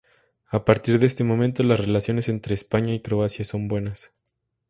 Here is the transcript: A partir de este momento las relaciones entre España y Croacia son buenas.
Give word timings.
A 0.47 0.65
partir 0.65 0.97
de 0.99 1.05
este 1.05 1.23
momento 1.23 1.61
las 1.61 1.79
relaciones 1.79 2.27
entre 2.27 2.55
España 2.55 2.91
y 2.95 3.01
Croacia 3.03 3.45
son 3.45 3.67
buenas. 3.67 4.11